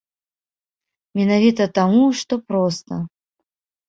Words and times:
Менавіта 1.19 1.63
таму, 1.79 1.99
што 2.21 2.33
проста. 2.49 2.99